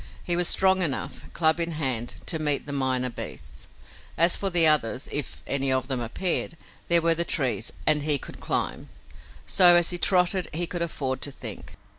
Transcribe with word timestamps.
He 0.23 0.35
was 0.35 0.47
strong 0.47 0.81
enough, 0.81 1.31
club 1.33 1.59
in 1.59 1.73
hand, 1.73 2.15
to 2.25 2.39
meet 2.39 2.65
the 2.65 2.71
minor 2.73 3.11
beasts. 3.11 3.67
As 4.17 4.35
for 4.35 4.49
the 4.49 4.65
others, 4.65 5.07
if 5.11 5.43
any 5.45 5.71
of 5.71 5.89
them 5.89 6.01
appeared, 6.01 6.57
there 6.87 7.03
were 7.03 7.13
the 7.13 7.23
trees, 7.23 7.71
and 7.85 8.01
he 8.01 8.17
could 8.17 8.39
climb. 8.39 8.89
So, 9.45 9.75
as 9.75 9.91
he 9.91 9.99
trotted 9.99 10.47
he 10.55 10.65
could 10.65 10.81
afford 10.81 11.21
to 11.21 11.31
think. 11.31 11.75